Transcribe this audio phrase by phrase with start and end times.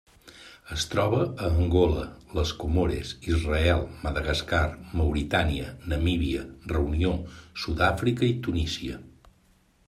[0.75, 2.05] Es troba a Angola,
[2.39, 4.63] les Comores, Israel, Madagascar,
[5.03, 7.13] Mauritània, Namíbia, Reunió,
[7.67, 8.99] Sud-àfrica i Tunísia.